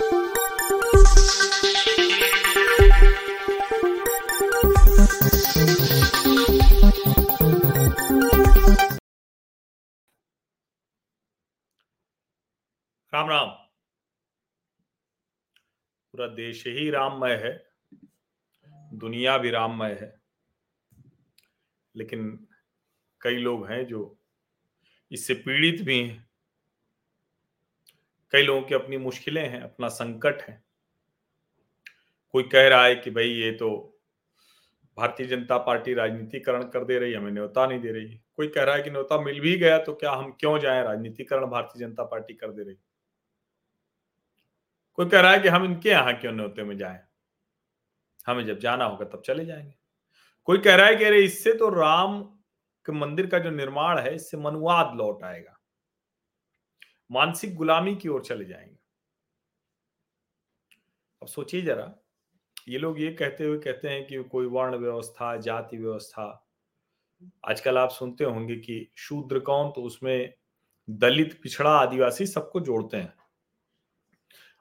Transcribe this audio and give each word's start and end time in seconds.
राम 0.00 0.06
राम। 0.06 0.38
पूरा 16.12 16.26
देश 16.26 16.66
ही 16.66 16.90
राममय 16.90 17.32
है, 17.32 17.70
दुनिया 18.92 19.38
भी 19.38 19.50
राममय 19.50 19.92
है। 19.92 20.20
लेकिन 21.96 22.48
कई 23.20 23.36
लोग 23.36 23.70
हैं 23.70 23.86
जो 23.86 24.18
इससे 25.12 25.34
पीड़ित 25.34 25.82
भी 25.82 26.08
हैं। 26.08 26.27
कई 28.32 28.42
लोगों 28.42 28.62
की 28.62 28.74
अपनी 28.74 28.96
मुश्किलें 28.98 29.46
हैं, 29.48 29.60
अपना 29.60 29.88
संकट 29.88 30.42
है। 30.42 30.62
कोई 32.34 32.42
कह 32.44 32.68
रहा 32.68 32.84
है 32.84 32.94
कि 32.94 33.10
भाई 33.10 33.28
ये 33.28 33.50
तो 33.52 33.70
भारतीय 34.98 35.26
जनता 35.26 35.56
पार्टी 35.58 35.94
राजनीतिकरण 35.94 36.62
कर 36.64 36.84
दे 36.84 36.98
रही 36.98 37.12
है, 37.12 37.18
हमें 37.18 37.32
न्योता 37.32 37.66
नहीं 37.66 37.80
दे 37.80 37.92
रही 37.92 38.20
कोई 38.36 38.48
कह 38.48 38.62
रहा 38.62 38.74
है 38.74 38.82
कि 38.82 38.90
न्योता 38.90 39.20
मिल 39.20 39.40
भी 39.40 39.56
गया 39.56 39.78
तो 39.78 39.94
क्या 39.94 40.12
हम 40.12 40.30
क्यों 40.40 40.58
जाए, 40.58 40.82
राजनीतिकरण 40.84 41.46
भारतीय 41.46 41.86
जनता 41.86 42.04
पार्टी 42.04 42.34
कर 42.34 42.52
दे 42.52 42.62
रही 42.62 42.76
कोई 44.98 45.08
कह 45.08 45.20
रहा 45.20 45.32
है 45.32 45.40
कि 45.40 45.48
हम 45.48 45.64
इनके 45.64 45.88
यहाँ 45.88 46.14
क्यों 46.14 46.32
न्योते 46.32 46.62
में 46.64 46.76
जाए? 46.76 47.00
हमें 48.26 48.44
जब 48.46 48.58
जाना 48.58 48.84
होगा 48.84 49.04
तब 49.06 49.22
चले 49.26 49.44
जाएँगे। 49.44 49.74
कोई 50.48 50.58
कह 50.58 50.74
रहा 50.76 50.86
है 50.86 50.96
कि 50.96 51.04
अरे 51.04 51.22
इससे 51.24 51.52
तो 51.52 51.68
राम 51.70 52.20
के 52.86 52.92
मंदिर 52.92 53.26
का 53.26 53.38
जो 53.38 53.50
निर्माण 53.50 53.98
है, 53.98 54.14
इससे 54.14 54.36
मनुवाद 54.36 54.96
लौट 54.96 55.22
आएगा। 55.24 55.57
मानसिक 57.10 57.54
गुलामी 57.56 57.96
की 57.96 58.08
ओर 58.08 58.24
चले 58.24 58.44
जाएँगे। 58.44 58.78
अब 61.22 61.28
सोचिए 61.28 61.62
जरा, 61.62 61.94
ये 62.68 62.78
लोग 62.78 63.00
ये 63.00 63.12
कहते 63.12 63.44
हुए 63.44 63.58
कहते 63.58 63.88
हैं 63.88 64.06
कि 64.06 64.22
कोई 64.22 64.46
वर्ण 64.46 64.76
व्यवस्था, 64.76 65.36
जाति 65.36 65.76
व्यवस्था, 65.76 66.46
आजकल 67.44 67.78
आप 67.78 67.90
सुनते 67.90 68.24
होंगे 68.24 68.56
कि 68.56 68.92
शूद्र 68.96 69.38
कौन 69.38 69.70
तो 69.70 69.82
उसमें 69.82 70.34
दलित, 70.90 71.40
पिछड़ा, 71.42 71.70
आदिवासी 71.70 72.26
सबको 72.26 72.60
जोड़ते 72.60 72.96
हैं। 72.96 73.14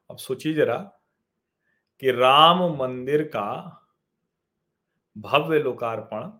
अब 0.09 0.17
सोचिए 0.17 0.53
जरा 0.53 0.77
कि 1.99 2.11
राम 2.11 2.63
मंदिर 2.63 3.23
का 3.23 3.73
भव्य 5.17 5.59
लोकार्पण 5.59 6.31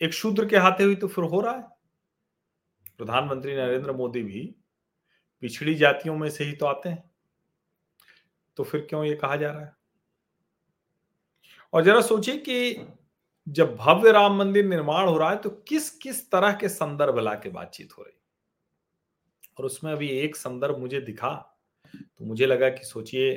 एक 0.00 0.12
शूद्र 0.12 0.46
के 0.48 0.56
हाथे 0.56 0.84
हुई 0.84 0.96
तो 0.96 1.08
फिर 1.08 1.24
हो 1.24 1.40
रहा 1.40 1.54
है। 1.54 1.77
प्रधानमंत्री 2.98 3.56
नरेंद्र 3.56 3.92
मोदी 3.92 4.22
भी 4.22 4.40
पिछड़ी 5.42 5.74
जातियों 5.74 6.16
में 6.16 6.28
से 6.30 6.44
ही 6.44 6.52
तो 6.52 6.66
आते 6.66 6.88
हैं। 6.88 7.02
तो 8.56 8.64
फिर 8.64 8.86
क्यों 8.90 9.04
ये 9.04 9.14
कहा 9.14 9.36
जा 9.36 9.50
रहा 9.50 9.64
है? 9.64 9.72
और 11.72 11.84
जरा 11.84 12.00
सोचिए 12.00 12.36
कि 12.38 12.86
जब 13.46 13.74
भव्य 13.76 14.12
राम 14.12 14.36
मंदिर 14.36 14.64
निर्माण 14.64 15.08
हो 15.08 15.18
रहा 15.18 15.30
है 15.30 15.36
तो 15.36 15.50
किस 15.68 15.90
किस 15.90 16.30
तरह 16.30 16.52
के 16.52 16.68
संदर्भ 16.68 17.18
ला 17.18 17.34
के 17.34 17.50
बातचीत 17.50 17.92
हो 17.98 18.02
रही 18.02 18.16
और 19.58 19.64
उसमें 19.64 19.92
अभी 19.92 20.08
एक 20.08 20.36
संदर्भ 20.36 20.78
मुझे 20.78 21.00
दिखा 21.00 21.34
तो 21.94 22.24
मुझे 22.24 22.46
लगा 22.46 22.68
कि 22.68 22.84
सोचिए, 22.84 23.34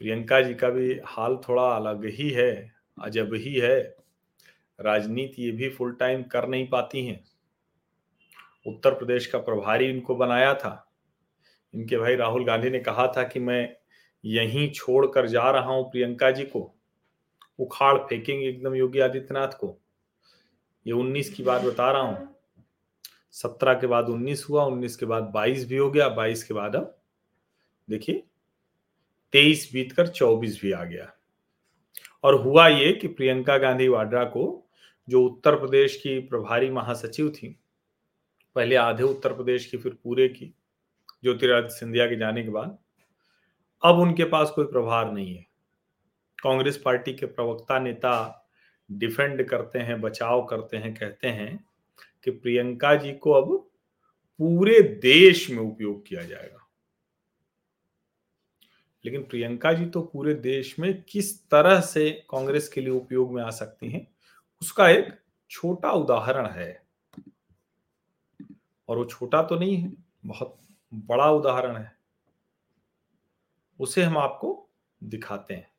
प्रियंका 0.00 0.40
जी 0.40 0.54
का 0.54 0.68
भी 0.70 0.98
हाल 1.06 1.36
थोड़ा 1.48 1.62
अलग 1.68 2.04
ही 2.06 2.28
है, 2.30 2.72
अजब 2.98 3.34
ही 3.34 3.54
है। 3.54 3.78
राजनीति 4.78 5.42
ये 5.42 5.50
भी 5.50 5.68
फुल 5.70 5.92
टाइम 5.92 6.22
कर 6.22 6.48
नहीं 6.48 6.68
पाती 6.68 7.06
हैं। 7.06 7.24
उत्तर 8.66 8.94
प्रदेश 8.94 9.26
का 9.26 9.38
प्रभारी 9.38 9.86
इनको 9.86 10.14
बनाया 10.16 10.54
था। 10.54 10.92
इनके 11.74 11.98
भाई 11.98 12.16
राहुल 12.16 12.44
गांधी 12.44 12.70
ने 12.70 12.78
कहा 12.78 13.06
था 13.16 13.22
कि 13.22 13.40
मैं 13.40 13.76
यहीं 14.24 14.70
छोड़कर 14.72 15.26
जा 15.26 15.50
रहा 15.50 15.72
हूँ 15.72 15.90
प्रियंका 15.90 16.30
जी 16.30 16.44
को। 16.44 16.74
उखाड़ 17.58 17.98
फेंकेंगे 17.98 18.48
एकदम 18.48 18.74
योगी 18.74 19.00
आदित्यनाथ 19.00 19.48
को। 19.48 19.78
ये 20.86 20.92
उन्नीस 20.92 21.34
की 21.34 21.42
बात 21.42 21.62
बता 21.62 21.90
रहा 21.92 22.02
हूँ। 22.02 22.36
सत्रह 23.32 23.74
के 23.74 23.86
बाद 23.86 24.08
उन्नीस 24.08 24.46
हुआ, 24.50 24.64
उन्नीस 24.64 24.96
के 24.96 25.06
बाद 25.06 25.22
बाईस 25.22 25.66
भी 25.68 25.76
हो 25.76 25.90
गया, 25.90 26.08
बाईस 26.08 26.44
के 26.44 26.54
बाद 26.54 26.76
अब 26.76 26.98
देखिए, 27.90 28.22
तेईस 29.32 29.70
बीतकर 29.72 30.06
चौबीस 30.06 30.60
भी 30.62 30.72
आ 30.72 30.84
गया। 30.84 31.12
और 32.24 32.34
हुआ 32.34 32.68
ये 32.68 32.92
कि 32.92 33.08
प्रियंका 33.08 33.58
गांधी 33.58 33.88
वाड्रा 33.88 34.24
को 34.24 34.68
जो 35.08 35.24
उत्तर 35.24 35.56
प्रदेश 35.56 35.96
की 35.96 36.18
प्रभारी 36.20 36.70
महासचिव 36.70 37.30
थी 37.30 37.60
पहले 38.56 38.76
आधे 38.76 39.02
उत्तर 39.02 39.32
प्रदेश 39.32 39.66
की, 39.66 39.76
फिर 39.76 39.92
पूरे 40.04 40.28
की, 40.28 40.46
ज्योतिरादित्य 41.22 41.74
सिंधिया 41.74 42.06
के 42.06 42.16
जाने 42.16 42.42
के 42.42 42.48
बाद। 42.48 42.78
अब 43.84 43.98
उनके 43.98 44.24
पास 44.24 44.50
कोई 44.50 44.64
प्रभार 44.64 45.12
नहीं 45.12 45.36
है। 45.36 45.46
कांग्रेस 46.42 46.82
पार्टी 46.84 47.14
के 47.14 47.26
प्रवक्ता, 47.26 47.78
नेता 47.78 48.48
डिफेंड 48.92 49.48
करते 49.48 49.78
हैं, 49.78 50.00
बचाव 50.00 50.44
करते 50.44 50.76
हैं, 50.76 50.94
कहते 50.94 51.28
हैं 51.28 51.64
कि 52.24 52.30
प्रियंका 52.30 52.94
जी 52.94 53.12
को 53.12 53.30
अब 53.30 53.70
पूरे 54.38 54.80
देश 54.82 55.50
में 55.50 55.58
उपयोग 55.58 56.06
किया 56.06 56.22
जाएगा। 56.22 56.68
लेकिन 59.04 59.22
प्रियंका 59.22 59.72
जी 59.72 59.86
तो 59.86 60.00
पूरे 60.02 60.34
देश 60.34 60.78
में 60.78 61.02
किस 61.02 61.48
तरह 61.48 61.80
से 61.80 62.10
कांग्रेस 62.10 62.68
के 62.68 62.80
लिए 62.80 62.90
उपयोग 62.90 63.34
में 63.34 63.42
आ 63.42 63.50
सकती 63.50 63.90
हैं, 63.90 64.08
उसका 64.62 64.88
एक 64.88 65.20
छोटा 65.50 65.90
उदाहरण 65.90 66.46
है। 66.46 66.85
और 68.88 68.98
वो 68.98 69.04
छोटा 69.04 69.42
तो 69.42 69.58
नहीं 69.58 69.76
है 69.76 69.92
बहुत 70.26 70.58
बड़ा 70.94 71.30
उदाहरण 71.30 71.76
है। 71.76 71.96
उसे 73.80 74.02
हम 74.02 74.18
आपको 74.18 74.68
दिखाते 75.02 75.54
हैं। 75.54 75.70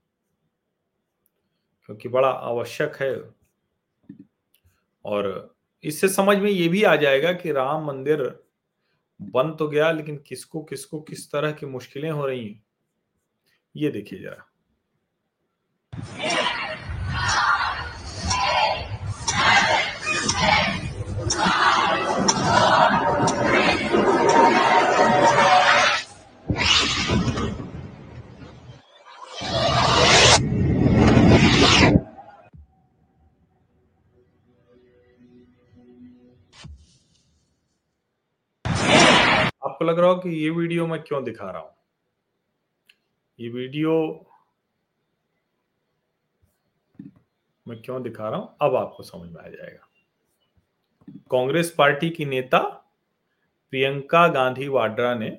क्योंकि 1.86 2.10
बड़ा 2.10 2.30
आवश्यक 2.30 2.96
है। 2.96 3.36
और 5.06 5.56
इससे 5.84 6.10
समझ 6.10 6.38
में 6.38 6.52
ये 6.52 6.68
भी 6.68 6.84
आ 6.84 6.96
जाएगा 6.96 7.34
कि 7.34 7.52
राम 7.52 7.86
मंदिर 7.86 8.44
बन 9.22 9.56
तो 9.56 9.68
गया, 9.68 9.92
लेकिन 9.92 10.18
किसको 10.18 10.64
किसको, 10.64 11.02
किस 11.02 11.32
तरह 11.32 11.52
की 11.52 11.66
मुश्किलें 11.66 12.12
हो 12.12 12.26
रही 12.26 12.50
हैं? 12.50 12.64
ये 13.76 13.90
देखिए 13.90 14.20
जरा। 14.20 14.52
आपको 39.78 39.86
लग 39.86 40.00
रहा 40.00 40.10
हो 40.10 40.16
कि 40.20 40.30
ये 40.30 40.50
वीडियो 40.50 40.86
मैं 40.88 41.00
क्यों 41.02 41.24
दिखा 41.24 41.50
रहा 41.50 41.62
हूँ? 41.62 41.70
ये 43.40 43.50
वीडियो 43.50 43.94
मैं 47.66 47.78
क्यों 47.82 48.02
दिखा 48.04 48.30
रहा 48.30 48.40
हूँ? 48.40 48.56
अब 48.62 48.76
आपको 48.76 49.04
समझ 49.04 49.30
में 49.32 49.44
आ 49.44 49.48
जाएगा। 49.48 49.88
कांग्रेस 51.32 51.74
पार्टी 51.78 52.10
की 52.10 52.26
नेता 52.26 52.60
प्रियंका 53.74 54.28
गांधी 54.28 54.68
वाड्रा 54.68 55.14
ने 55.16 55.32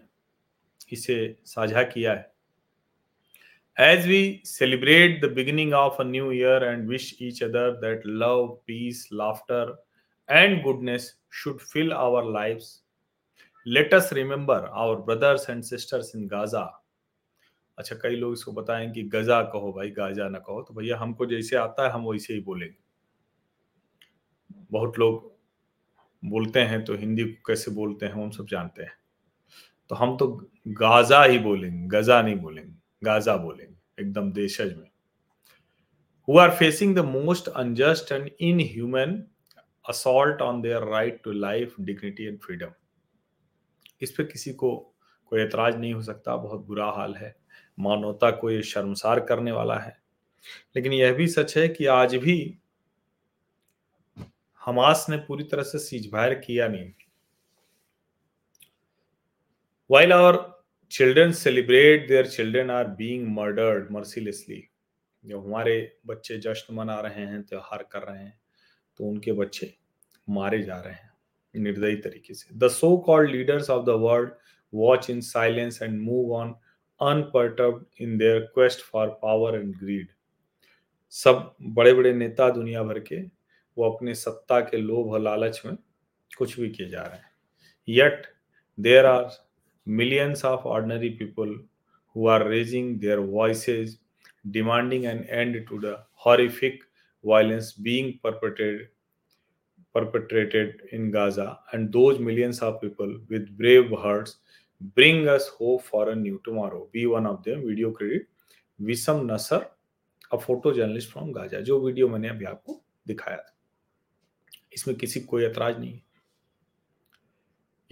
इसे 0.92 1.18
साझा 1.44 1.82
किया 1.84 2.14
है। 2.14 2.32
As 3.76 4.06
we 4.06 4.40
celebrate 4.46 5.20
the 5.24 5.34
beginning 5.34 5.72
of 5.74 6.00
a 6.00 6.04
new 6.06 6.32
year 6.32 6.64
and 6.64 6.88
wish 6.88 7.14
each 7.22 7.42
other 7.44 7.70
that 7.80 8.06
love 8.06 8.46
peace 8.66 9.08
laughter 9.12 9.78
and 10.28 10.62
goodness 10.62 11.16
should 11.42 11.58
fill 11.72 11.92
our 11.92 12.32
lives 12.32 12.76
let 13.68 13.94
us 13.94 14.12
remember 14.12 14.64
our 14.64 14.96
brothers 15.06 15.48
and 15.50 15.62
sisters 15.62 16.12
in 16.16 16.26
Gaza 16.28 16.60
अच्छा 17.78 17.96
कई 17.96 18.16
लोग 18.16 18.32
इसको 18.32 18.52
बताएँ 18.52 18.90
कि 18.92 19.02
गजा 19.08 19.40
कहो 19.44 19.72
भाई 19.72 19.90
Gaza 19.90 20.28
ना 20.28 20.38
कहो। 20.38 20.62
तो 20.62 20.74
भैया, 20.74 20.96
हमको 20.98 21.26
जैसे 21.26 21.56
आता 21.56 21.84
है, 21.86 21.90
हम 21.92 22.06
वैसे 22.06 22.34
ही 22.34 22.40
बोलेंगे। 22.40 22.76
बहुत 24.70 24.98
लोग 24.98 25.36
बोलते 26.22 26.60
हैं 26.60 26.84
तो 26.84 26.94
हिंदी 26.94 27.24
को 27.24 27.42
कैसे 27.46 27.70
बोलते 27.70 28.06
हैं, 28.06 28.12
हम 28.12 28.30
सब 28.30 28.46
जानते 28.46 28.82
हैं। 28.82 28.92
तो 29.90 29.94
हम 29.94 30.16
तो 30.16 30.26
गाजा 30.68 31.22
ही 31.22 31.38
बोलेंगे 31.38 31.86
गजा 31.88 32.20
नहीं 32.22 32.36
बोलेंगे 32.36 32.74
गाजा 33.02 33.36
बोलेंगे, 33.36 33.74
एकदम 34.00 34.32
देशज 34.32 34.74
में। 34.76 34.90
Who 36.28 36.38
are 36.38 36.50
facing 36.56 36.96
the 36.96 37.04
most 37.06 37.48
unjust 37.48 38.12
and 38.12 38.30
inhuman 38.40 39.22
assault 39.84 40.42
on 40.42 40.60
their 40.62 40.88
right 40.90 41.22
to 41.24 41.32
life 41.32 41.74
dignity 41.80 42.24
and 42.24 42.38
freedom 42.38 42.72
इस 44.00 44.10
पर 44.10 44.24
किसी 44.24 44.52
को 44.52 44.94
कोई 45.26 45.40
एतराज़ 45.40 45.76
नहीं 45.76 45.94
हो 45.94 46.02
सकता, 46.02 46.36
बहुत 46.36 46.66
बुरा 46.66 46.90
हाल 46.90 47.14
है। 47.14 47.36
मानवता 47.78 48.30
को 48.30 48.50
ये 48.50 48.62
शर्मसार 48.62 49.20
करने 49.20 49.52
वाला 49.52 49.78
है। 49.78 50.00
लेकिन 50.76 50.92
यह 50.92 51.12
भी 51.12 51.26
सच 51.28 51.58
है 51.58 51.68
कि 51.68 51.86
आज 51.86 52.16
भी 52.16 52.58
हमास 54.64 55.06
ने 55.10 55.16
पूरी 55.16 55.44
तरह 55.44 55.62
से 55.62 55.78
सीज 55.78 56.10
किया 56.14 56.68
नहीं। 56.68 56.92
While 59.90 60.12
our 60.12 60.64
children 60.90 61.32
celebrate 61.32 62.08
their 62.08 62.26
children 62.26 62.70
are 62.70 62.88
being 62.88 63.28
murdered 63.28 63.90
mercilessly 63.90 64.68
जो 65.24 65.40
हमारे 65.40 65.96
बच्चे 66.06 66.38
जश्न 66.38 66.74
मना 66.74 67.00
रहे 67.00 67.26
हैं, 67.26 67.42
त्योहार 67.42 67.88
कर 67.92 68.02
रहे 68.02 68.24
हैं 68.24 68.40
तो 68.96 69.04
उनके 69.04 69.32
बच्चे 69.32 69.74
मारे 70.30 70.62
जा 70.62 70.80
रहे 70.80 70.94
हैं। 70.94 71.07
निर्दयी 71.58 71.96
तरीके 71.96 72.34
से। 72.34 72.58
The 72.58 72.68
so 72.70 72.96
called 73.06 73.30
leaders 73.30 73.70
of 73.70 73.84
the 73.86 73.98
world 74.00 74.30
watch 74.72 75.10
in 75.10 75.20
silence 75.22 75.82
and 75.82 76.00
move 76.00 76.34
on 76.36 76.54
unperturbed 77.00 77.84
in 78.00 78.16
their 78.18 78.40
quest 78.54 78.80
for 78.82 79.08
power 79.22 79.58
and 79.58 79.74
greed 79.76 80.08
सब 81.12 81.54
बड़े 81.62 81.92
बड़े 81.94 82.12
नेता 82.12 82.48
दुनिया 82.50 82.82
भर 82.82 82.98
के, 83.00 83.20
वो 83.20 83.90
अपने 83.90 84.14
सत्ता 84.14 84.58
के 84.60 84.76
लोभ 84.76 85.12
और 85.12 85.20
लालच 85.20 85.60
में 85.66 85.76
कुछ 86.38 86.58
भी 86.60 86.68
किए 86.70 86.88
जा 86.88 87.02
रहे 87.02 87.18
हैं। 87.18 87.30
Yet 87.88 88.26
there 88.78 89.06
are 89.06 89.28
millions 89.86 90.44
of 90.44 90.66
ordinary 90.68 91.08
people 91.10 91.54
who 92.16 92.28
are 92.28 92.46
raising 92.48 92.98
their 93.00 93.18
voices 93.18 93.98
demanding 94.46 95.04
an 95.04 95.24
end 95.28 95.64
to 95.68 95.78
the 95.80 95.96
horrific 96.26 96.82
violence 97.24 97.74
being 97.80 98.12
perpetrated 98.24 98.88
perpetrated 100.04 100.72
in 100.92 101.10
Gaza, 101.10 101.48
and 101.74 101.92
those 101.96 102.18
millions 102.20 102.62
of 102.62 102.80
people 102.80 103.12
with 103.32 103.46
brave 103.58 103.92
hearts 104.04 104.30
bring 104.98 105.26
us 105.26 105.48
hope 105.60 105.82
for 105.92 106.08
a 106.08 106.16
new 106.16 106.38
tomorrow. 106.48 106.82
Be 106.96 107.06
one 107.06 107.26
of 107.26 107.44
them. 107.48 107.64
Video 107.70 107.92
credit 107.92 108.20
Wisam 108.80 109.28
Nasar 109.32 109.76
a 110.32 110.36
photo 110.36 110.72
journalist 110.72 111.12
from 111.12 111.32
Gaza 111.32 111.60
जो 111.60 111.80
video 111.80 112.08
मैंने 112.08 112.28
अभी 112.28 112.44
आपको 112.44 112.84
दिखाया 113.06 113.36
था। 113.36 113.56
इसमें 114.72 114.96
किसी 114.96 115.20
कोई 115.20 115.44
एतराज़ 115.44 115.78
नहीं 115.78 115.92
है। 115.92 116.02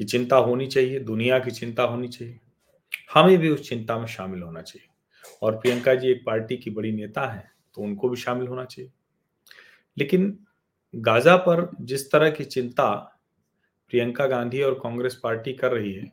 ये 0.00 0.06
चिंता 0.06 0.36
होनी 0.36 0.66
चाहिए, 0.66 1.00
दुनिया 1.00 1.38
की 1.38 1.50
चिंता 1.50 1.82
होनी 1.82 2.08
चाहिए। 2.08 2.40
हमें 3.14 3.38
भी 3.38 3.48
उस 3.48 3.68
चिंता 3.68 3.98
में 3.98 4.06
शामिल 4.06 4.42
होना 4.42 4.62
चाहिए। 4.62 4.88
और 5.42 5.56
प्रियंका 5.56 5.94
जी 5.94 6.08
एक 6.08 6.22
पार्टी 6.26 6.56
की 6.56 6.70
बड़ी 6.70 6.92
नेता 6.92 7.26
है 7.26 7.50
तो 7.74 7.82
उनको 7.82 8.08
भी 8.08 8.16
शामिल 8.16 8.48
होना 8.48 8.64
चाहिए। 8.64 8.90
लेकिन 9.98 10.45
गाजा 10.96 11.36
पर 11.36 11.70
जिस 11.80 12.12
तरह 12.12 12.30
की 12.30 12.44
चिंता 12.44 12.94
प्रियंका 13.88 14.26
गांधी 14.26 14.62
और 14.62 14.74
कांग्रेस 14.74 15.20
पार्टी 15.22 15.52
कर 15.52 15.72
रही 15.72 15.92
है, 15.92 16.10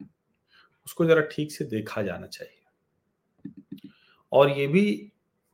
उसको 0.85 1.05
जरा 1.05 1.21
ठीक 1.21 1.51
से 1.51 1.65
देखा 1.65 2.01
जाना 2.01 2.27
चाहिए। 2.27 2.59
और 4.31 4.49
ये 4.49 4.67
भी 4.67 5.11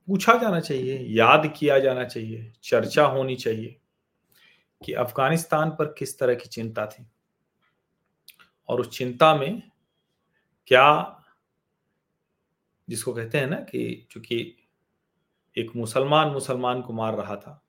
पूछा 0.07 0.33
जाना 0.33 0.59
चाहिए, 0.59 0.97
याद 0.99 1.53
किया 1.57 1.79
जाना 1.79 2.03
चाहिए, 2.03 2.53
चर्चा 2.63 3.05
होनी 3.05 3.35
चाहिए 3.35 3.79
कि 4.85 4.93
अफ़गानिस्तान 4.93 5.69
पर 5.69 5.85
किस 5.85 6.19
तरह 6.19 6.35
की 6.35 6.49
चिंता 6.49 6.85
थी। 6.85 7.07
और 8.69 8.81
उस 8.81 8.89
चिंता 8.89 9.35
में 9.35 9.61
क्या 10.67 11.15
जिसको 12.89 13.13
कहते 13.13 13.37
हैं 13.37 13.47
ना 13.47 13.55
कि 13.55 14.07
चूँकि 14.11 14.57
एक 15.57 15.71
मुसलमान 15.75 16.27
मुसलमान 16.27 16.81
को 16.81 16.93
मार 16.93 17.13
रहा 17.13 17.35
था 17.35 17.68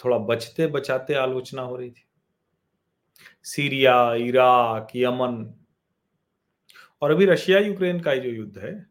थोड़ा 0.00 0.18
बचते 0.18 0.66
बचाते 0.66 1.14
आलोचना 1.14 1.62
हो 1.62 1.76
रही 1.76 1.90
थी। 1.90 2.04
सीरिया, 3.44 4.14
इराक, 4.14 4.88
यमन 4.96 5.54
और 7.02 7.10
अभी 7.10 7.26
रशिया, 7.26 7.58
यूक्रेन 7.58 8.00
का 8.00 8.14
जो 8.14 8.30
युद्ध 8.30 8.58
है 8.58 8.86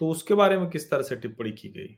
तो 0.00 0.08
उसके 0.08 0.34
बारे 0.34 0.58
में 0.58 0.68
किस 0.70 0.90
तरह 0.90 1.02
से 1.02 1.16
टिप्पणी 1.16 1.52
की 1.52 1.68
गई? 1.68 1.96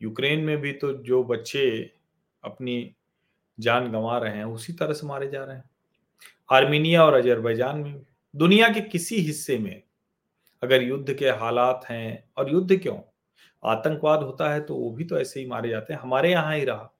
यूक्रेन 0.00 0.40
में 0.40 0.56
भी 0.60 0.72
तो 0.72 0.92
जो 1.02 1.22
बच्चे 1.24 1.92
अपनी 2.42 2.94
जान 3.58 3.90
गंवा 3.92 4.18
रहे 4.18 4.36
हैं, 4.36 4.44
उसी 4.44 4.72
तरह 4.72 4.92
से 4.92 5.06
मारे 5.06 5.28
जा 5.30 5.44
रहे 5.44 5.56
हैं। 5.56 5.64
आर्मीनिया 6.52 7.04
और 7.04 7.14
अजरबैजान 7.14 7.78
में 7.78 8.04
दुनिया 8.34 8.68
के 8.68 8.80
किसी 8.80 9.16
हिस्से 9.16 9.58
में 9.58 9.82
अगर 10.62 10.82
युद्ध 10.82 11.14
के 11.14 11.30
हालात 11.30 11.84
हैं, 11.88 12.30
और 12.36 12.52
युद्ध 12.52 12.80
क्यों? 12.82 12.98
आतंकवाद 13.64 14.22
होता 14.22 14.50
है 14.50 14.60
तो 14.60 14.76
वो 14.76 14.90
भी 14.90 15.04
तो 15.04 15.18
ऐसे 15.18 15.40
ही 15.40 15.46
मारे 15.46 15.68
जाते 15.68 15.94
हैं। 15.94 16.00
हमारे 16.00 16.30
यहाँ 16.30 16.56
ही 16.56 16.64
रहा। 16.64 16.90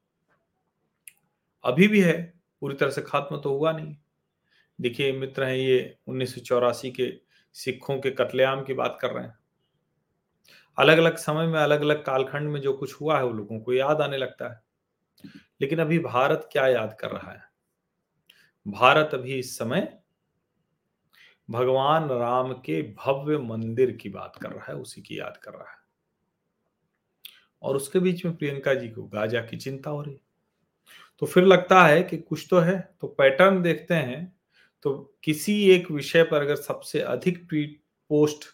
अभी 1.65 1.89
भी 1.89 2.01
है, 2.01 2.35
पूरी 2.61 2.75
तरह 2.75 2.91
से 2.91 3.03
खत्म 3.03 3.41
तो 3.41 3.51
हुआ 3.51 3.73
नहीं। 3.73 3.97
देखिए, 4.81 5.13
मित्र 5.13 5.45
हैं 5.45 5.57
ये, 5.57 5.97
उन्नीस 6.07 6.35
सौ 6.35 6.41
चौरासी 6.41 6.91
के 6.91 7.13
सिखों 7.53 8.01
के 8.01 8.11
कत्लेआम 8.11 8.65
की 8.65 8.75
बात 8.75 8.99
कर 9.01 9.11
रहे 9.11 9.25
हैं। 9.25 9.39
अलग 10.79 10.99
अलग 10.99 11.17
समय 11.17 11.47
में 11.47 11.61
अलग 11.61 11.81
अलग 11.81 12.05
कालखंड 12.05 12.51
में 12.51 12.61
जो 12.61 12.73
कुछ 12.73 13.01
हुआ 13.01 13.19
है, 13.19 13.25
वो 13.25 13.33
लोगों 13.33 13.61
को 13.61 13.73
याद 13.73 14.01
आने 14.01 14.17
लगता 14.17 14.49
है। 14.49 14.63
लेकिन 15.61 15.79
अभी 15.79 15.99
भारत 15.99 16.49
क्या 16.53 16.67
याद 16.67 16.97
कर 17.01 17.11
रहा 17.11 17.33
है? 17.33 17.43
भारत 18.69 19.11
अभी 19.15 19.39
इस 19.39 19.59
समय 19.59 19.99
भगवान 21.51 22.09
राम 22.09 22.53
के 22.53 22.83
भव्य 22.83 23.39
मंदिर 23.39 23.93
की 23.93 24.09
बात 24.09 24.37
कर 24.37 24.51
रहा 24.51 24.65
है, 24.65 24.75
उसी 24.75 25.03
की 25.03 25.19
याद 25.19 25.37
कर 25.37 25.53
रहा 25.53 25.71
है। 25.71 25.84
और 27.65 27.77
उसके 27.77 27.99
बीच 28.01 28.25
में 28.25 28.37
प्रियंका 28.37 28.75
जी 28.75 28.89
को 28.89 29.03
गाजा 29.05 29.41
की 29.43 29.57
चिंता 29.57 29.91
हो 29.91 30.03
रही। 30.03 30.21
तो 31.23 31.27
फिर 31.27 31.45
लगता 31.45 31.85
है 31.85 32.03
कि 32.03 32.17
कुछ 32.19 32.47
तो 32.51 32.59
है 32.59 32.79
तो 33.01 33.07
पैटर्न 33.09 33.63
देखते 33.63 33.95
हैं 33.95 34.33
तो 34.85 34.95
किसी 35.25 35.55
एक 35.71 35.91
विषय 35.91 36.23
पर 36.23 36.43
अगर 36.43 36.57
सबसे 36.57 37.01
अधिक 37.01 37.39
ट्वीट 37.49 37.81
पोस्ट 38.11 38.45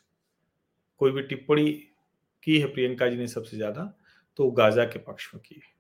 कोई 1.00 1.10
भी 1.10 1.22
टिप्पणी 1.22 1.70
की 2.42 2.58
है 2.60 2.66
प्रियंका 2.66 3.08
जी 3.08 3.16
ने 3.16 3.26
सबसे 3.28 3.56
ज़्यादा 3.56 3.92
तो 4.38 4.50
गाजा 4.52 4.84
के 4.84 4.98
पक्ष 5.00 5.30
में 5.34 5.42
की 5.42 5.54
है। 5.54 5.72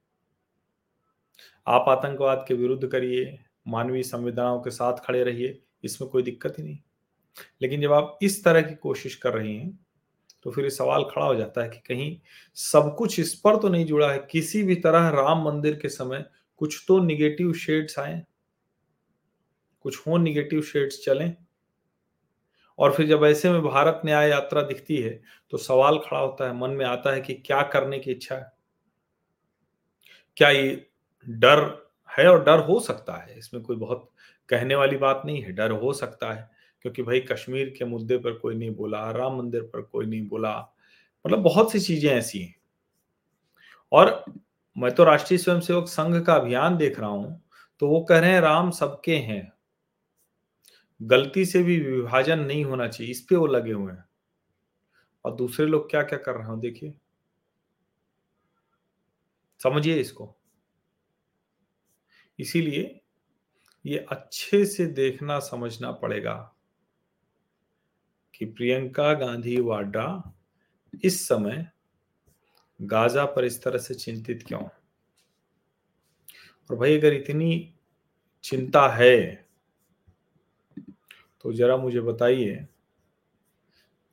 आप 1.66 1.84
आतंकवाद 1.88 2.44
के 2.48 2.54
विरुद्ध 2.54 2.86
करिए, 2.86 3.38
मानवीय 3.68 4.02
संवेदनाओं 4.02 4.60
के 4.60 4.70
साथ 4.70 5.04
खड़े 5.04 5.22
रहिए, 5.24 5.60
इसमें 5.84 6.10
कोई 6.10 6.22
दिक्कत 6.22 6.54
ही 6.58 6.64
नहीं। 6.64 6.78
लेकिन 7.62 7.80
जब 7.80 7.92
आप 7.92 8.18
इस 8.22 8.42
तरह 8.44 8.62
की 8.62 8.74
कोशिश 8.74 9.14
कर 9.14 9.34
रही 9.34 9.56
हैं 9.56 9.78
तो 10.44 10.50
फिर 10.50 10.64
ये 10.64 10.70
सवाल 10.70 11.04
खड़ा 11.04 11.26
हो 11.26 11.34
जाता 11.34 11.62
है 11.62 11.68
कि 11.68 11.78
कहीं 11.78 12.16
सब 12.56 12.94
कुछ 12.98 13.18
इस 13.20 13.34
पर 13.34 13.56
तो 13.56 13.68
नहीं 13.68 13.86
जुड़ा 13.86 14.10
है? 14.12 14.18
किसी 14.30 14.62
भी 14.62 14.74
तरह 14.76 15.08
राम 15.10 15.44
मंदिर 15.44 15.76
के 15.76 15.88
समय 15.88 16.24
कुछ 16.60 16.84
तो 16.88 16.98
निगेटिव 17.00 17.52
शेड्स 17.54 17.98
आए। 17.98 18.22
कुछ 19.80 19.98
हो 20.06 20.16
निगेटिव 20.18 20.62
शेड्स 20.62 21.04
चलें। 21.04 21.34
और 22.78 22.92
फिर 22.92 23.06
जब 23.06 23.24
ऐसे 23.24 23.50
में 23.50 23.62
भारत 23.62 24.00
न्याय 24.04 24.28
यात्रा 24.30 24.62
दिखती 24.62 24.96
है 24.96 25.10
तो 25.50 25.58
सवाल 25.58 25.98
खड़ा 25.98 26.18
होता 26.18 26.46
है, 26.46 26.56
मन 26.56 26.70
में 26.70 26.84
आता 26.86 27.12
है 27.12 27.20
कि 27.20 27.34
क्या 27.36 27.62
करने 27.62 27.98
की 27.98 28.10
इच्छा 28.10 28.34
है? 28.34 28.52
क्या 30.36 30.48
ये 30.50 30.86
डर 31.26 31.60
है 32.08 32.26
और 32.28 32.44
डर 32.44 32.60
हो 32.60 32.78
सकता 32.80 33.16
है? 33.16 33.38
इसमें 33.38 33.62
कोई 33.62 33.76
बहुत 33.76 34.10
कहने 34.48 34.74
वाली 34.74 34.96
बात 34.96 35.22
नहीं 35.24 35.42
है, 35.42 35.52
डर 35.52 35.70
हो 35.72 35.92
सकता 35.92 36.32
है। 36.32 36.48
क्योंकि 36.84 37.02
भाई 37.02 37.20
कश्मीर 37.22 37.74
के 37.78 37.84
मुद्दे 37.84 38.18
पर 38.18 38.32
कोई 38.32 38.54
नहीं 38.54 38.74
बोला, 38.74 39.10
राम 39.10 39.36
मंदिर 39.38 39.62
पर 39.64 39.82
कोई 39.82 40.06
नहीं 40.06 40.26
बोला 40.28 40.58
मतलब 41.24 41.38
बहुत 41.38 41.72
सी 41.72 41.80
चीज़ें 41.80 42.10
ऐसी 42.10 42.38
हैं। 42.38 42.54
और 43.92 44.24
मैं 44.76 44.90
तो 44.94 45.04
राष्ट्रीय 45.04 45.38
स्वयंसेवक 45.38 45.88
संघ 45.88 46.24
का 46.26 46.34
अभियान 46.34 46.76
देख 46.76 47.00
रहा 47.00 47.10
हूँ 47.10 47.40
तो 47.82 47.88
वो 47.88 48.00
कह 48.00 48.18
रहे 48.18 48.30
हैं, 48.30 48.40
राम 48.40 48.70
सबके 48.70 49.16
हैं। 49.16 49.52
गलती 51.00 51.44
से 51.44 51.62
भी 51.62 51.78
विभाजन 51.80 52.38
नहीं 52.38 52.64
होना 52.64 52.88
चाहिए, 52.88 53.10
इस 53.10 53.20
पे 53.20 53.36
वो 53.36 53.46
लगे 53.46 53.72
हुए 53.72 53.92
हैं। 53.92 54.04
और 55.24 55.34
दूसरे 55.36 55.66
लोग 55.66 55.90
क्या 55.90 56.02
क्या 56.02 56.18
कर 56.18 56.34
रहे 56.34 56.46
हो 56.46 56.56
देखिए। 56.56 56.94
समझिए 59.60 59.96
इसको। 59.96 60.34
इसीलिए 62.38 63.00
ये 63.84 63.98
अच्छे 64.10 64.64
से 64.64 64.86
देखना, 64.86 65.38
समझना 65.38 65.92
पड़ेगा। 65.92 66.56
कि 68.40 68.46
प्रियंका 68.46 69.12
गांधी 69.14 69.60
वाड्रा 69.60 70.32
इस 71.04 71.26
समय 71.28 71.66
गाजा 72.80 73.24
पर 73.24 73.44
इस 73.44 73.62
तरह 73.62 73.78
से 73.78 73.94
चिंतित 73.94 74.44
क्यों? 74.48 74.62
और 76.70 76.76
भाई, 76.76 76.98
अगर 76.98 77.12
इतनी 77.12 77.74
चिंता 78.44 78.88
है 78.88 79.46
तो 81.40 81.52
जरा 81.52 81.76
मुझे 81.76 82.00
बताइए, 82.00 82.66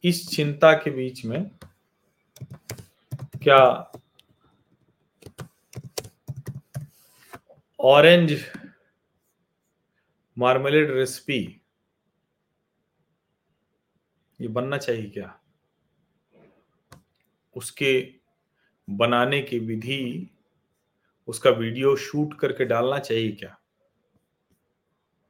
इस 0.04 0.28
चिंता 0.30 0.74
के 0.74 0.92
बीच 0.92 1.26
में 1.26 1.50
क्या 3.44 3.92
ऑरेंज 7.80 8.38
मार्मेलेड 10.38 10.92
रेसिपी 10.92 11.62
ये 14.40 14.48
बनना 14.48 14.78
चाहिए 14.78 15.10
क्या? 15.10 15.40
उसके 17.56 18.14
बनाने 18.88 19.42
की 19.42 19.60
विधि, 19.60 20.30
उसका 21.28 21.50
वीडियो 21.50 21.96
शूट 21.96 22.34
करके 22.40 22.66
डालना 22.66 23.00
चाहिए 23.00 23.32
क्या? 23.32 23.58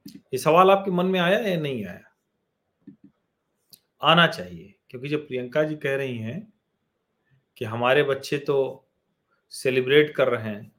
ये 0.08 0.38
सवाल 0.38 0.70
आपके 0.70 0.90
मन 0.90 1.06
में 1.06 1.20
आया 1.20 1.38
या 1.38 1.56
नहीं 1.56 1.84
आया? 1.86 2.04
आना 4.02 4.26
चाहिए, 4.26 4.74
क्योंकि 4.90 5.08
जब 5.08 5.26
प्रियंका 5.28 5.62
जी 5.62 5.76
कह 5.76 5.96
रही 5.96 6.18
हैं 6.18 6.52
कि 7.56 7.64
हमारे 7.64 8.02
बच्चे 8.02 8.38
तो 8.38 8.84
सेलिब्रेट 9.52 10.14
कर 10.16 10.28
रहे 10.28 10.50
हैं, 10.50 10.72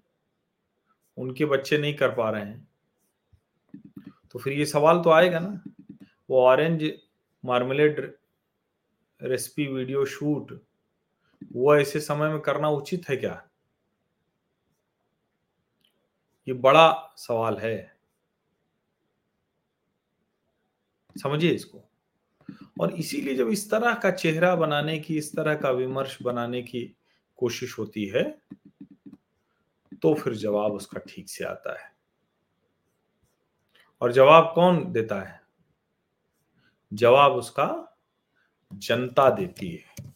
उनके 1.17 1.45
बच्चे 1.45 1.77
नहीं 1.77 1.93
कर 1.93 2.12
पा 2.15 2.29
रहे 2.29 2.45
हैं 2.45 2.67
तो 4.31 4.39
फिर 4.39 4.53
ये 4.53 4.65
सवाल 4.65 5.01
तो 5.01 5.09
आएगा 5.09 5.39
ना। 5.39 5.62
वो 6.29 6.41
orange 6.41 6.91
marmalade 7.43 8.18
recipe 9.21 9.67
video 9.67 10.05
shoot 10.05 10.61
वो 11.53 11.75
ऐसे 11.75 11.99
समय 11.99 12.29
में 12.29 12.39
करना 12.39 12.69
उचित 12.69 13.09
है 13.09 13.17
क्या? 13.17 13.49
ये 16.47 16.53
बड़ा 16.53 17.13
सवाल 17.17 17.57
है। 17.57 17.99
समझिए 21.23 21.51
इसको। 21.51 21.83
और 22.79 22.91
इसीलिए 22.91 23.35
जब 23.35 23.47
इस 23.47 23.71
तरह 23.71 23.93
का 23.93 24.11
चेहरा 24.11 24.55
बनाने 24.55 24.99
की, 24.99 25.17
इस 25.17 25.35
तरह 25.35 25.55
का 25.55 25.71
विमर्श 25.71 26.21
बनाने 26.21 26.61
की 26.61 26.95
कोशिश 27.38 27.77
होती 27.79 28.05
है 28.05 28.41
तो 30.01 30.13
फिर 30.13 30.33
जवाब 30.33 30.73
उसका 30.73 30.99
ठीक 30.99 31.29
से 31.29 31.43
आता 31.43 31.85
है। 31.85 31.95
और 34.01 34.11
जवाब 34.11 34.51
कौन 34.55 34.91
देता 34.91 35.21
है? 35.21 35.41
जवाब 36.93 37.31
उसका 37.31 37.88
जनता 38.71 39.29
देती 39.29 39.69
है। 39.69 40.07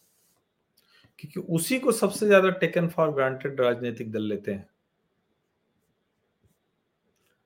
क्योंकि 1.19 1.39
उसी 1.53 1.79
को 1.79 1.91
सबसे 1.91 2.25
ज़्यादा 2.25 2.49
टेकन 2.49 2.87
फॉर 2.87 3.11
ग्रांटेड 3.11 3.61
राजनीतिक 3.61 4.11
दल 4.11 4.21
लेते 4.21 4.51
हैं। 4.51 4.67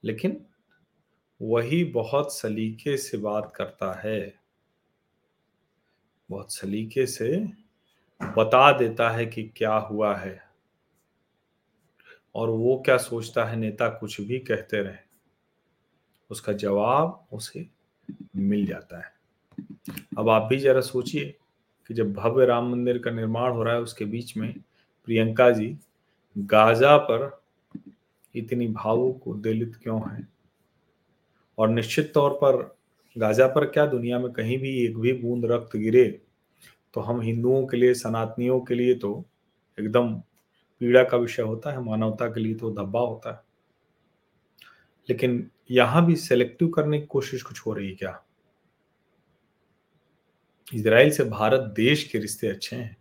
लेकिन 0.04 0.46
वही 1.42 1.84
बहुत 1.84 2.34
सलीके 2.34 2.98
से 2.98 3.18
बात 3.18 3.52
करता 3.56 3.92
है। 4.00 4.20
बहुत 6.30 6.54
सलीके 6.54 7.06
से 7.06 7.38
बता 8.22 8.72
देता 8.78 9.10
है 9.10 9.26
कि 9.26 9.44
क्या 9.58 9.74
हुआ 9.74 10.16
है। 10.16 10.42
और 12.36 12.50
वो 12.50 12.82
क्या 12.86 12.98
सोचता 12.98 13.46
है 13.46 13.56
नेता 13.56 13.90
कुछ 13.90 14.20
भी 14.22 14.40
कहते 14.40 14.82
रहे, 14.82 14.98
उसका 16.32 16.54
जवाब 16.54 17.28
उसे 17.34 17.68
मिल 18.36 18.66
जाता 18.66 18.98
है। 18.98 19.17
अब 20.18 20.30
आप 20.30 20.44
भी 20.44 20.58
जरा 20.58 20.82
सोचिए 20.82 21.36
कि 21.90 21.94
जब 21.94 22.14
भव्य 22.14 22.46
राम 22.46 22.72
मंदिर 22.72 22.98
का 22.98 23.12
निर्माण 23.12 23.52
हो 23.52 23.64
रहा 23.64 23.74
है, 23.74 23.82
उसके 23.82 24.06
बीच 24.06 24.36
में 24.38 24.54
प्रियंका 25.08 25.50
जी 25.52 25.78
गाजा 26.36 26.98
पर 26.98 27.30
इतनी 28.36 28.68
भावुक 28.68 29.28
उद्वेलित 29.28 29.76
क्यों 29.84 30.02
है? 30.12 30.28
और 31.58 31.70
निश्चित 31.70 32.12
तौर 32.14 32.34
पर 32.34 32.78
गाजा 33.16 33.48
पर 33.48 33.66
क्या 33.66 33.86
दुनिया 33.86 34.20
में 34.20 34.32
कहीं 34.32 34.58
भी 34.58 34.78
एक 34.86 34.98
भी 34.98 35.14
बूंद 35.14 35.46
रक्त 35.46 35.76
गिरे 35.78 36.06
तो 36.94 37.02
हम 37.02 37.22
हिंदुओं 37.22 37.66
के 37.68 37.78
लिए, 37.78 37.94
सनातनियों 37.94 38.60
के 38.60 38.76
लिए 38.76 38.94
तो 38.96 39.24
एकदम 39.78 40.14
पीड़ा 40.82 41.04
का 41.04 41.18
विषय 41.18 41.42
होता 41.42 41.72
है, 41.72 41.84
मानवता 41.84 42.28
के 42.28 42.40
लिए 42.40 42.56
तो 42.56 42.72
धब्बा 42.72 43.00
होता 43.00 43.32
है। 43.32 43.42
लेकिन 45.10 45.50
यहाँ 45.72 46.06
भी 46.06 46.16
सेलेक्टिव 46.16 46.68
करने 46.68 47.00
की 47.00 47.06
कोशिश 47.06 47.44
कुछ 47.44 47.66
हो 47.66 47.74
रही 47.74 47.90
है 47.90 47.96
क्या? 47.96 48.24
इसराइल 50.74 51.12
से 51.12 51.24
भारत 51.24 51.60
देश 51.60 52.04
के 52.04 52.20
रिश्ते 52.20 52.48
अच्छे 52.48 52.76
हैं। 52.76 52.98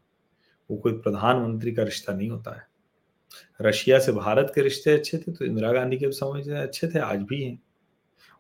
वो 0.70 0.76
कोई 0.76 0.92
प्रधानमंत्री 0.92 1.72
का 1.72 1.82
रिश्ता 1.82 2.12
नहीं 2.12 2.30
होता 2.30 2.56
है। 2.56 2.66
रशिया 3.60 3.98
से 3.98 4.12
भारत 4.12 4.52
के 4.54 4.60
रिश्ते 4.60 4.92
अच्छे 4.92 5.18
थे 5.18 5.32
तो 5.32 5.44
इंदिरा 5.44 5.72
गांधी 5.72 5.96
के 5.96 6.10
समय 6.10 6.42
से 6.42 6.56
अच्छे 6.56 6.88
थे, 6.88 6.98
आज 6.98 7.18
भी 7.18 7.42
हैं। 7.42 7.62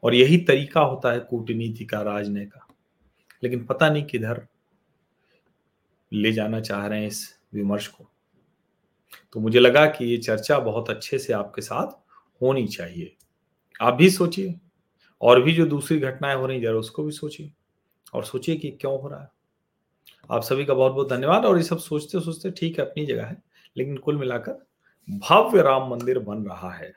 और 0.02 0.14
यही 0.14 0.38
तरीका 0.38 0.80
होता 0.80 1.12
है 1.12 1.20
कूटनीति 1.20 1.84
का 1.84 2.02
राजने 2.02 2.46
का। 2.46 2.68
लेकिन 3.42 3.64
पता 3.64 3.90
नहीं 3.90 4.04
किधर 4.04 4.46
ले 6.12 6.32
जाना 6.32 6.60
चाह 6.60 6.86
रहे 6.86 7.00
हैं 7.00 7.06
इस 7.06 7.38
विमर्श 7.54 7.86
को। 7.86 8.10
तो 9.32 9.40
मुझे 9.40 9.60
लगा 9.60 9.86
कि 9.86 10.04
ये 10.04 10.16
चर्चा 10.16 10.58
बहुत 10.58 10.90
अच्छे 10.90 11.18
से 11.18 11.32
आपके 11.32 11.62
साथ 11.62 11.86
होनी 12.42 12.66
चाहिए। 12.66 13.16
आप 13.80 13.94
भी 13.94 14.10
सोचिए। 14.10 14.54
और 15.20 15.42
भी 15.42 15.52
जो 15.52 15.66
दूसरी 15.66 15.98
घटनाएँ 15.98 16.36
हो 16.36 16.46
रही 16.46 16.60
जरा 16.60 16.74
उसको 16.74 17.04
भी 17.04 17.12
सोचिए। 17.12 17.52
और 18.16 18.24
सोचिए 18.24 18.56
कि 18.56 18.70
क्यों 18.70 19.00
हो 19.00 19.08
रहा 19.08 19.20
है। 19.22 19.28
आप 20.30 20.42
सभी 20.42 20.64
का 20.64 20.74
बहुत 20.74 20.92
बहुत 20.92 21.08
धन्यवाद 21.10 21.44
और 21.44 21.56
ये 21.56 21.62
सब 21.62 21.78
सोचते 21.78 22.20
सोचते 22.20 22.50
ठीक 22.50 22.78
है, 22.78 22.84
अपनी 22.84 23.06
जगह 23.06 23.26
है, 23.26 23.42
लेकिन 23.76 23.96
कुल 23.96 24.16
मिलाकर 24.16 24.66
भव्य 25.08 25.62
राम 25.62 25.90
मंदिर 25.90 26.18
बन 26.18 26.44
रहा 26.44 26.70
है। 26.72 26.92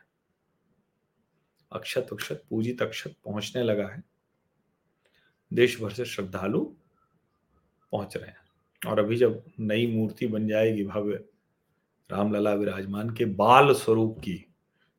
अक्षत 1.71 2.07
अक्षत 2.13 2.43
पूजित 2.49 2.81
अक्षत 2.81 3.15
पहुँचने 3.25 3.63
लगा 3.63 3.87
है। 3.87 4.03
देश 5.51 5.79
भर 5.81 5.91
से 5.91 6.05
श्रद्धालु 6.05 6.59
पहुँच 7.91 8.17
रहे 8.17 8.27
हैं 8.27 8.89
और 8.89 8.99
अभी 8.99 9.15
जब 9.17 9.43
नई 9.59 9.87
मूर्ति 9.87 10.27
बन 10.27 10.47
जाएगी 10.47 10.83
भव्य 10.83 11.23
रामलला 12.09 12.53
विराजमान 12.53 13.09
के 13.09 13.25
बाल 13.25 13.73
स्वरूप 13.73 14.19
की 14.19 14.45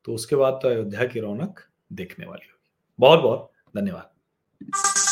तो 0.04 0.14
उसके 0.14 0.36
बाद 0.36 0.58
तो 0.62 0.68
अयोध्या 0.68 1.06
की 1.06 1.20
रौनक 1.20 1.60
देखने 1.92 2.26
वाली 2.26 2.48
होगी। 2.50 2.70
बहुत 2.98 3.20
बहुत 3.20 3.50
धन्यवाद। 3.76 5.09